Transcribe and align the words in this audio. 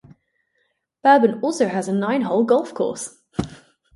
Bhurban 1.05 1.43
also 1.43 1.67
has 1.67 1.87
a 1.87 1.93
nine-hole 1.93 2.43
golf 2.45 2.73
course. 2.73 3.19